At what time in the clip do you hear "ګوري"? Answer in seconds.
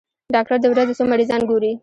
1.49-1.71